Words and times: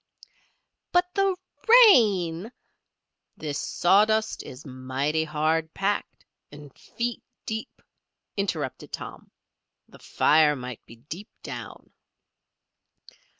"But 0.91 1.13
the 1.13 1.35
rain" 1.83 2.51
"This 3.37 3.59
sawdust 3.59 4.41
is 4.41 4.65
mighty 4.65 5.23
hard 5.25 5.71
packed, 5.75 6.25
and 6.51 6.73
feet 6.75 7.21
deep," 7.45 7.83
interrupted 8.35 8.91
Tom. 8.91 9.29
"The 9.87 9.99
fire 9.99 10.55
might 10.55 10.83
be 10.87 10.95
deep 10.95 11.29
down." 11.43 11.91